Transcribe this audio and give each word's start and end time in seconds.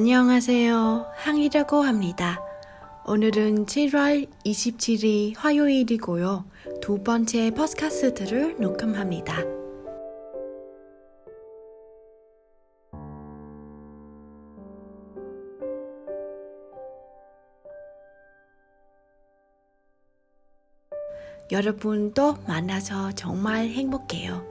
안녕하세요. 0.00 1.12
항이라고 1.14 1.82
합니다. 1.82 2.40
오늘은 3.04 3.66
7월 3.66 4.26
27일 4.46 5.34
화요일이고요. 5.36 6.46
두 6.80 7.02
번째 7.02 7.50
퍼스카스트를 7.50 8.56
녹음합니다. 8.58 9.44
여러분도 21.52 22.36
만나서 22.48 23.12
정말 23.12 23.68
행복해요. 23.68 24.46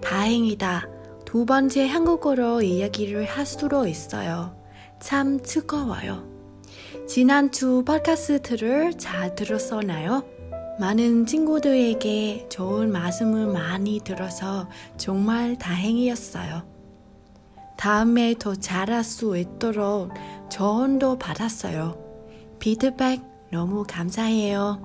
다행이다. 0.00 0.88
두 1.26 1.44
번째 1.44 1.86
한국어로 1.86 2.62
이야기를 2.62 3.26
할 3.26 3.44
수도 3.44 3.86
있어요. 3.86 4.58
참 5.00 5.42
즐거워요. 5.42 6.28
지난주 7.08 7.82
팟캐스트를 7.84 8.98
잘 8.98 9.34
들었었나요? 9.34 10.22
많은 10.78 11.26
친구들에게 11.26 12.48
좋은 12.48 12.92
말씀을 12.92 13.46
많이 13.46 14.00
들어서 14.00 14.68
정말 14.96 15.56
다행이었어요. 15.58 16.62
다음에 17.76 18.34
더 18.38 18.54
잘할 18.54 19.02
수 19.02 19.36
있도록 19.36 20.12
조언도 20.50 21.18
받았어요. 21.18 21.96
피드백 22.58 23.22
너무 23.50 23.84
감사해요. 23.88 24.80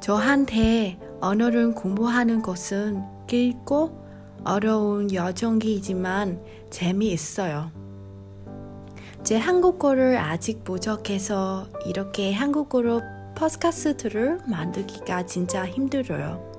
저한테 0.00 0.98
언어를 1.20 1.74
공부하는 1.74 2.42
것은 2.42 3.02
길고 3.26 4.00
어려운 4.44 5.12
여정이지만 5.12 6.42
재미있어요. 6.70 7.79
제 9.22 9.36
한국어를 9.36 10.16
아직 10.18 10.64
부족해서 10.64 11.66
이렇게 11.84 12.32
한국어로 12.32 13.02
퍼스카스트를 13.36 14.40
만들기가 14.46 15.26
진짜 15.26 15.66
힘들어요. 15.66 16.50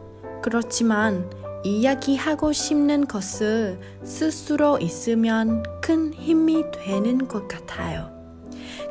그렇지만 0.41 1.29
이야기하고 1.63 2.53
싶는 2.53 3.05
것을 3.07 3.79
스스로 4.03 4.77
있으면 4.79 5.63
큰 5.81 6.13
힘이 6.13 6.63
되는 6.71 7.27
것 7.27 7.47
같아요. 7.47 8.09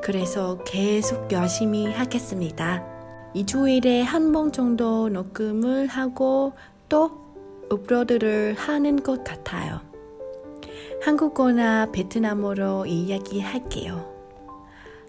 그래서 0.03 0.59
계속 0.65 1.33
열심히 1.33 1.87
하겠습니다. 1.87 2.85
이주일에 3.35 4.03
한 4.03 4.33
번 4.33 4.53
정도 4.53 5.09
녹음을 5.09 5.87
하고 5.87 6.53
또 6.89 7.11
업로드를 7.71 8.55
하는 8.59 9.03
것 9.03 9.23
같아요. 9.25 9.81
한국어나 11.03 11.87
베트남어로 11.91 12.87
이야기할게요. 12.87 14.09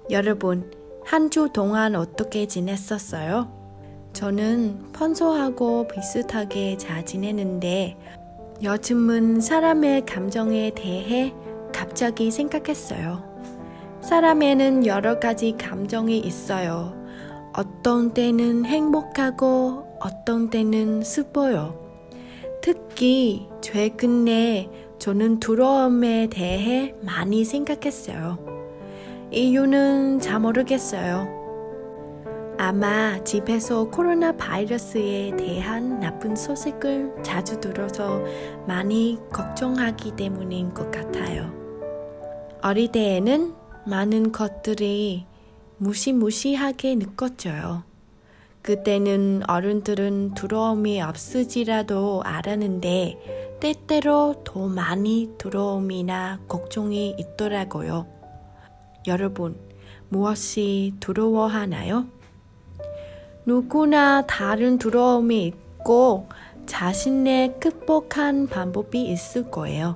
여러분, 0.10 0.72
한 1.04 1.30
주 1.30 1.50
동안 1.52 1.96
어떻게 1.96 2.46
지냈었어요? 2.46 3.52
저는 4.14 4.92
평소하고 4.94 5.88
비슷하게 5.88 6.78
잘 6.78 7.06
지내는데 7.06 7.98
요즘은 8.62 9.42
사람의 9.42 10.06
감정에 10.06 10.72
대해 10.76 11.34
갑자기 11.74 12.30
생각했어요. 12.30 13.24
사람에는 14.02 14.86
여러 14.86 15.20
가지 15.20 15.56
감정이 15.58 16.20
있어요. 16.20 16.94
어떤 17.58 18.14
때는 18.14 18.66
행복하고 18.66 19.98
어떤 20.00 20.50
때는 20.50 21.04
슬퍼요. 21.04 21.80
특히 22.62 23.48
최근에 23.62 24.70
저는 25.02 25.40
두려움에 25.40 26.28
대해 26.28 26.94
많이 27.02 27.44
생각했어요. 27.44 28.38
이유는 29.32 30.20
잘 30.20 30.40
모르겠어요. 30.40 31.28
아마 32.60 33.24
집에서 33.24 33.86
코로나 33.86 34.32
바이러스에 34.32 35.36
대한 35.38 36.00
나쁜 36.00 36.36
소식을 36.36 37.16
자주 37.24 37.60
들어서 37.60 38.22
많이 38.68 39.18
걱정하기 39.32 40.18
때문인 40.18 40.72
것 40.72 40.92
같아요. 40.92 41.52
어릴 42.62 42.92
때에는 42.92 43.56
많은 43.88 44.32
것들이 44.32 45.26
무시무시하게 45.78 47.00
느껴져요. 47.00 47.82
그때는 48.62 49.42
어른들은 49.48 50.36
두려움이 50.36 51.02
없으지라도 51.02 52.22
알았는데 52.24 53.41
때때로 53.62 54.42
더 54.44 54.68
많이 54.68 55.30
두려움이나 55.38 56.40
걱정이 56.48 57.16
있더라고요. 57.18 58.08
여러분, 59.08 59.58
무엇이 60.10 60.94
두려워하나요? 61.00 62.08
누구나 63.46 64.26
다른 64.26 64.78
두려움이 64.78 65.46
있고 65.46 66.28
자신의 66.66 67.60
극복한 67.60 68.48
방법이 68.48 69.10
있을 69.12 69.50
거예요. 69.52 69.96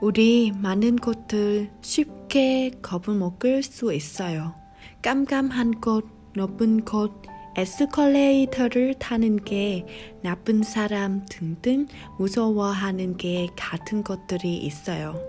우리 0.00 0.52
많은 0.52 0.96
것들 0.96 1.70
쉽게 1.82 2.72
겁을 2.82 3.18
먹을 3.18 3.62
수 3.62 3.92
있어요. 3.92 4.54
깜깜한 5.02 5.80
곳, 5.80 6.06
높은 6.34 6.84
곳, 6.84 7.12
에스컬레이터를 7.56 8.94
타는 8.94 9.44
게 9.44 9.86
나쁜 10.22 10.62
사람 10.62 11.24
등등 11.26 11.86
무서워하는 12.18 13.16
게 13.16 13.48
같은 13.56 14.02
것들이 14.02 14.56
있어요. 14.56 15.20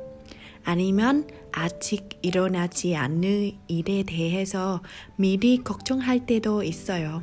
아니면 0.64 1.28
아직 1.52 2.10
일어나지 2.24 2.96
않는 2.96 3.52
일에 3.68 4.04
대해서 4.04 4.82
미리 5.16 5.64
걱정할 5.64 6.26
때도 6.26 6.64
있어요. 6.64 7.22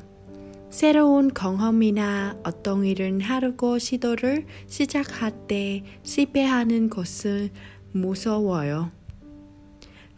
새로운 0.71 1.35
경험이나 1.35 2.39
어떤 2.45 2.85
일을 2.85 3.21
하려고 3.21 3.79
시도를 3.79 4.47
시작할 4.69 5.47
때 5.47 5.83
실패하는 6.03 6.89
것을 6.89 7.51
무서워요. 7.93 8.91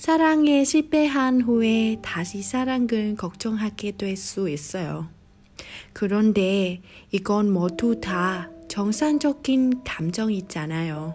사랑에 0.05 0.65
실패한 0.65 1.41
후에 1.41 1.97
다시 2.03 2.43
사랑을 2.43 3.15
걱정하게 3.17 3.93
될 3.93 4.19
수 4.19 4.51
있어요. 4.51 5.09
그런데 5.95 6.83
이건 7.11 7.51
모두 7.51 8.03
다 8.03 8.51
정상적인 8.69 9.83
감정이잖아요. 9.83 11.15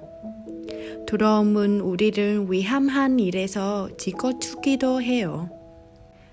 두려움은 1.05 1.81
우리를 1.81 2.51
위험한 2.51 3.19
일에서 3.19 3.95
지켜주기도 3.95 5.03
해요. 5.03 5.51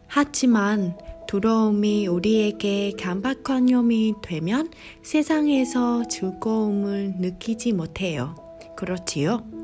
하지만 0.06 0.96
두려움이 1.28 2.06
우리에게 2.06 2.92
강박관념이 2.98 4.14
되면 4.22 4.70
세상에서 5.02 6.04
즐거움을 6.08 7.16
느끼지 7.18 7.74
못해요. 7.74 8.34
그렇지요? 8.78 9.55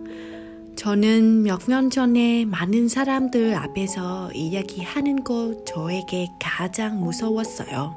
저는 0.76 1.42
몇 1.44 1.68
년 1.68 1.90
전에 1.90 2.44
많은 2.44 2.88
사람들 2.88 3.54
앞에서 3.54 4.32
이야기하는 4.32 5.22
것 5.22 5.64
저에게 5.66 6.28
가장 6.40 7.00
무서웠어요. 7.00 7.94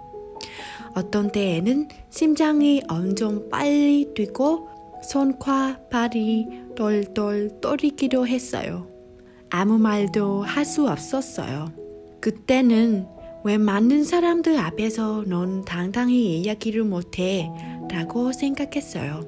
어떤 0.96 1.32
때에는 1.32 1.88
심장이 2.10 2.82
엄청 2.88 3.50
빨리 3.50 4.14
뛰고 4.16 4.70
손과 5.10 5.80
발이 5.90 6.48
똘똘 6.76 7.60
떨리기도 7.60 8.28
했어요. 8.28 8.88
아무 9.50 9.78
말도 9.78 10.44
할 10.44 10.66
수 10.66 10.88
없었어요. 10.88 11.72
그때는 12.22 13.08
왜 13.44 13.58
많은 13.58 14.04
사람들 14.04 14.58
앞에서 14.58 15.24
넌 15.28 15.64
당당히 15.66 16.40
이야기를 16.42 16.84
못해 16.84 17.50
라고 17.92 18.32
생각했어요. 18.32 19.22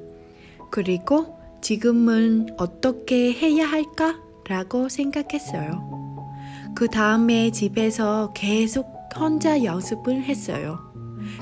그리고 0.71 1.36
지금은 1.67 2.47
어떻게 2.55 3.33
해야 3.33 3.69
할까? 3.69 4.21
라고 4.47 4.87
생각했어요. 4.87 6.23
그 6.73 6.87
다음에 6.87 7.51
집에서 7.51 8.31
계속 8.33 8.87
혼자 9.19 9.61
연습을 9.65 10.23
했어요. 10.23 10.79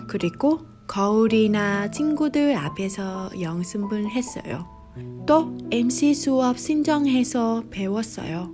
그리고 0.07 0.62
거울이나 0.88 1.92
친구들 1.92 2.56
앞에서 2.56 3.30
연습을 3.39 4.10
했어요. 4.10 4.66
또 5.27 5.56
MC 5.69 6.16
수업 6.16 6.57
신청해서 6.57 7.66
배웠어요. 7.69 8.51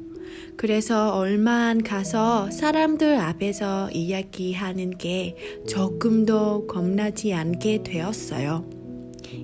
그래서 0.57 1.15
얼마 1.15 1.68
안 1.68 1.81
가서 1.81 2.51
사람들 2.51 3.18
앞에서 3.18 3.91
이야기하는 3.91 4.97
게 4.97 5.38
조금 5.69 6.25
더 6.25 6.65
겁나지 6.68 7.33
않게 7.33 7.83
되었어요. 7.83 8.81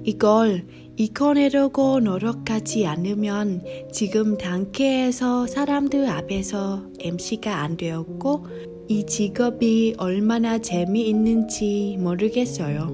이걸 0.03 0.65
이겨내려고 0.99 1.99
노력하지 1.99 2.87
않으면 2.87 3.63
지금 3.91 4.35
단계에서 4.35 5.45
사람들 5.45 6.09
앞에서 6.09 6.87
MC가 6.99 7.61
안 7.61 7.77
되었고 7.77 8.47
이 8.87 9.05
직업이 9.05 9.93
얼마나 9.99 10.57
재미있는지 10.57 11.97
모르겠어요. 11.99 12.87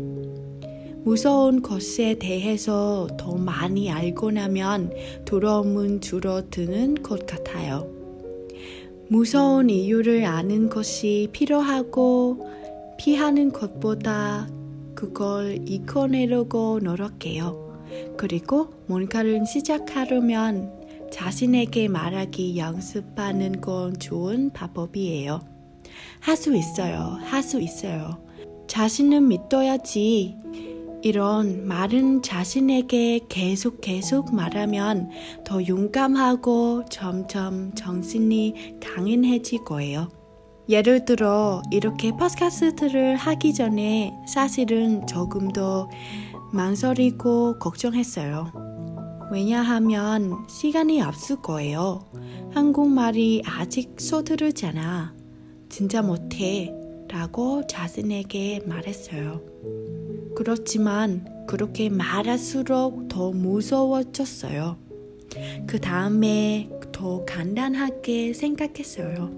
무서운 1.05 1.61
것에 1.61 2.15
대해서 2.19 3.07
더 3.17 3.37
많이 3.37 3.89
알고 3.89 4.31
나면 4.31 4.91
두려움은 5.23 6.01
줄어드는 6.01 7.03
것 7.03 7.25
같아요. 7.25 7.89
무서운 9.07 9.69
이유를 9.69 10.25
아는 10.25 10.67
것이 10.69 11.29
필요하고 11.31 12.49
피하는 12.97 13.53
것보다 13.53 14.49
그걸 14.93 15.59
이겨내려고 15.65 16.79
노력해요. 16.83 17.72
그리고 18.17 18.69
뭔가를 18.87 19.45
시작하려면 19.45 20.71
자신에게 21.11 21.87
말하기 21.87 22.57
연습하는 22.57 23.61
건 23.61 23.97
좋은 23.99 24.51
방법이에요. 24.51 25.41
할 26.19 26.35
수 26.37 26.55
있어요. 26.55 27.19
할 27.23 27.43
수 27.43 27.61
있어요. 27.61 28.23
자신은 28.67 29.27
믿어야지. 29.27 30.37
이런 31.03 31.67
말은 31.67 32.21
자신에게 32.21 33.21
계속 33.27 33.81
계속 33.81 34.33
말하면 34.33 35.09
더 35.43 35.65
용감하고 35.67 36.85
점점 36.89 37.73
정신이 37.75 38.79
강인해질 38.79 39.65
거예요. 39.65 40.07
예를 40.69 41.03
들어 41.03 41.61
이렇게 41.71 42.11
팟캐스트를 42.15 43.17
하기 43.17 43.53
전에 43.53 44.13
사실은 44.25 45.05
조금 45.05 45.51
더 45.51 45.89
망설이고 46.53 47.57
걱정했어요. 47.57 48.51
왜냐하면 49.31 50.45
시간이 50.47 51.01
없을 51.01 51.37
거예요. 51.37 52.07
한국말이 52.53 53.41
아직 53.45 53.95
서두르잖아. 53.97 55.15
진짜 55.69 56.03
못해. 56.03 56.71
라고 57.07 57.65
자신에게 57.67 58.61
말했어요. 58.65 59.41
그렇지만 60.35 61.45
그렇게 61.47 61.89
말할수록 61.89 63.07
더 63.07 63.31
무서워졌어요. 63.31 64.77
그 65.65 65.79
다음에 65.79 66.69
더 66.91 67.25
간단하게 67.25 68.33
생각했어요. 68.33 69.31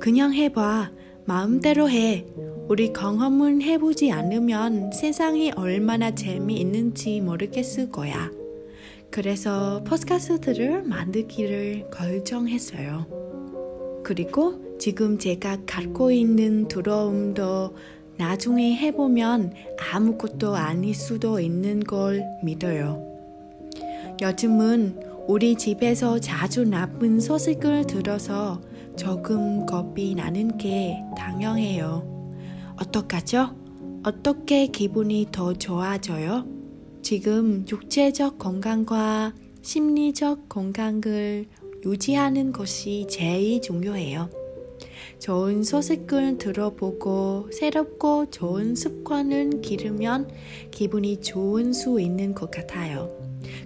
그냥 0.00 0.34
해봐. 0.34 0.90
마음대로 1.26 1.88
해. 1.88 2.26
우리 2.66 2.94
경험을 2.94 3.60
해보지 3.60 4.10
않으면 4.10 4.90
세상이 4.90 5.52
얼마나 5.54 6.14
재미있는지 6.14 7.20
모르겠을 7.20 7.92
거야. 7.92 8.30
그래서 9.10 9.84
포스카스트를 9.84 10.82
만들기를 10.82 11.90
결정했어요. 11.90 14.02
그리고 14.02 14.78
지금 14.78 15.18
제가 15.18 15.58
갖고 15.66 16.10
있는 16.10 16.66
두려움도 16.66 17.76
나중에 18.16 18.76
해보면 18.76 19.52
아무것도 19.92 20.56
아닐 20.56 20.94
수도 20.94 21.40
있는 21.40 21.80
걸 21.80 22.24
믿어요. 22.42 23.04
요즘은 24.22 25.00
우리 25.28 25.54
집에서 25.56 26.18
자주 26.18 26.64
나쁜 26.64 27.20
소식을 27.20 27.86
들어서 27.86 28.60
조금 28.96 29.66
겁이 29.66 30.14
나는 30.14 30.56
게 30.56 31.02
당연해요. 31.16 32.13
어떡하죠? 32.76 33.56
어떻게 34.04 34.66
기분이 34.66 35.28
더 35.32 35.54
좋아져요? 35.54 36.46
지금 37.02 37.64
육체적 37.70 38.38
건강과 38.38 39.34
심리적 39.62 40.48
건강을 40.48 41.46
유지하는 41.84 42.52
것이 42.52 43.06
제일 43.08 43.60
중요해요. 43.60 44.30
좋은 45.18 45.62
소식을 45.62 46.38
들어보고 46.38 47.50
새롭고 47.52 48.30
좋은 48.30 48.74
습관을 48.74 49.62
기르면 49.62 50.30
기분이 50.70 51.20
좋은 51.20 51.72
수 51.72 52.00
있는 52.00 52.34
것 52.34 52.50
같아요. 52.50 53.10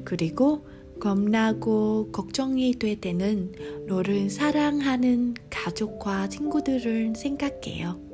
그리고 0.04 0.66
겁나고 1.00 2.10
걱정이 2.12 2.72
될 2.74 3.00
때는 3.00 3.52
너를 3.86 4.30
사랑하는 4.30 5.34
가족과 5.48 6.28
친구들을 6.28 7.14
생각해요. 7.16 8.07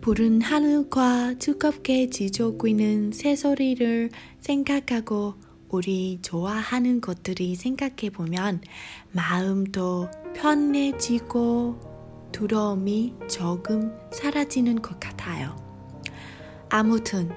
푸른 0.00 0.40
하늘과 0.40 1.34
두껍게 1.38 2.10
지저고 2.10 2.66
있는 2.66 3.12
새소리를 3.12 4.10
생각하고 4.40 5.34
우리 5.68 6.18
좋아하는 6.22 7.00
것들이 7.00 7.54
생각해 7.54 8.10
보면 8.12 8.60
마음도 9.12 10.08
편해지고 10.34 11.78
두려움이 12.32 13.14
조금 13.28 13.92
사라지는 14.12 14.82
것 14.82 14.98
같아요. 15.00 15.56
아무튼 16.68 17.30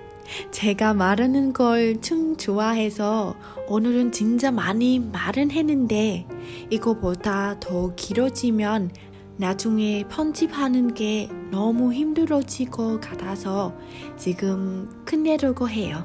제가 0.51 0.93
말하는 0.93 1.53
걸 1.53 1.95
참 2.01 2.35
좋아해서 2.35 3.35
오늘은 3.67 4.11
진짜 4.11 4.51
많이 4.51 4.99
말은 4.99 5.51
했는데 5.51 6.27
이거보다 6.69 7.59
더 7.59 7.93
길어지면 7.95 8.91
나중에 9.37 10.05
편집하는 10.09 10.93
게 10.93 11.29
너무 11.51 11.93
힘들어질 11.93 12.69
것 12.71 12.99
같아서 13.01 13.75
지금 14.17 14.89
끝내려고 15.05 15.67
해요. 15.67 16.03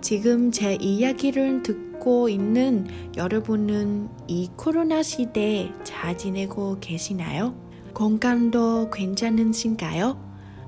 지금 0.00 0.50
제 0.50 0.74
이야기를 0.74 1.62
듣고 1.62 2.28
있는 2.28 2.86
여러분은 3.16 4.08
이 4.26 4.50
코로나 4.56 5.02
시대 5.02 5.72
잘 5.84 6.16
지내고 6.16 6.78
계시나요? 6.80 7.54
건강도 7.94 8.90
괜찮으신가요? 8.90 10.18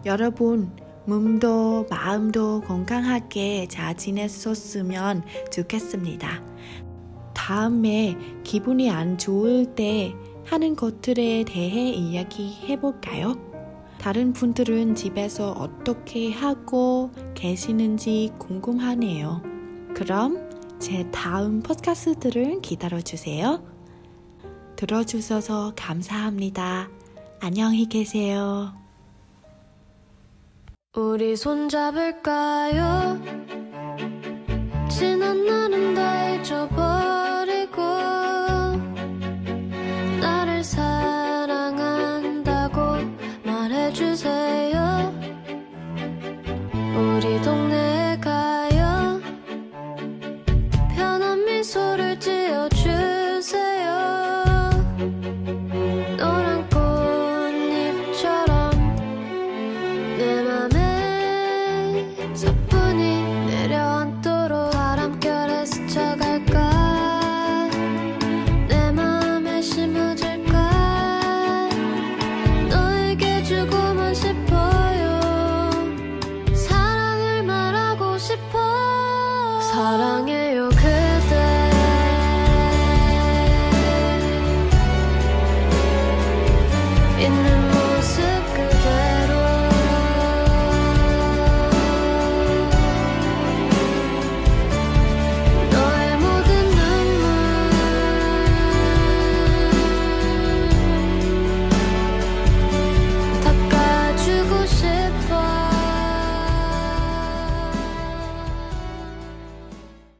여러분, 0.04 0.70
몸도 1.06 1.86
마음도 1.90 2.60
건강하게 2.60 3.66
잘 3.68 3.96
지냈었으면 3.96 5.24
좋겠습니다. 5.50 6.42
다음에 7.34 8.16
기분이 8.42 8.90
안 8.90 9.18
좋을 9.18 9.74
때 9.74 10.14
하는 10.44 10.76
것들에 10.76 11.44
대해 11.44 11.90
이야기해 11.90 12.80
볼까요? 12.80 13.34
다른 13.98 14.32
분들은 14.32 14.94
집에서 14.94 15.52
어떻게 15.52 16.30
하고 16.30 17.10
계시는지 17.34 18.32
궁금하네요. 18.38 19.42
그럼 19.94 20.48
제 20.78 21.10
다음 21.10 21.62
팟캐스트를 21.62 22.60
기다려 22.60 23.00
주세요. 23.00 23.62
들어주셔서 24.76 25.72
감사합니다. 25.76 26.90
안녕히 27.40 27.86
계세요. 27.86 28.74
우리 30.96 31.34
손잡을까요? 31.36 33.20
지난 34.88 35.44
날은 35.44 35.94
다 35.94 36.30
잊어버 36.30 36.93